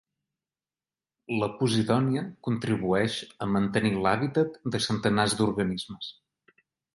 La 1.43 1.49
posidònia 1.59 2.23
contribueix 2.47 3.17
a 3.47 3.49
mantenir 3.57 3.93
l'hàbitat 3.99 4.59
de 4.77 4.83
centenars 4.87 5.37
d'organismes. 5.43 6.11